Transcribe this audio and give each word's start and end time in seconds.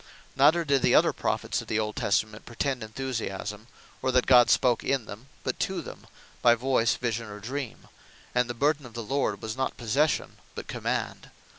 Neither 0.35 0.65
did 0.65 0.81
the 0.81 0.95
other 0.95 1.13
Prophets 1.13 1.61
of 1.61 1.67
the 1.67 1.77
old 1.77 1.95
Testament 1.95 2.43
pretend 2.47 2.81
Enthusiasme; 2.81 3.67
or, 4.01 4.11
that 4.11 4.25
God 4.25 4.49
spake 4.49 4.83
in 4.83 5.05
them; 5.05 5.27
but 5.43 5.59
to 5.59 5.79
them 5.83 6.07
by 6.41 6.55
Voyce, 6.55 6.95
Vision, 6.95 7.27
or 7.27 7.39
Dream; 7.39 7.87
and 8.33 8.49
the 8.49 8.55
Burthen 8.55 8.87
Of 8.87 8.95
The 8.95 9.03
Lord 9.03 9.43
was 9.43 9.55
not 9.55 9.77
Possession, 9.77 10.37
but 10.55 10.65
Command. 10.65 11.29